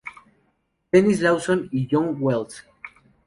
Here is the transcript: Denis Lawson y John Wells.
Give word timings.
Denis 0.93 1.21
Lawson 1.21 1.69
y 1.71 1.87
John 1.91 2.15
Wells. 2.19 2.65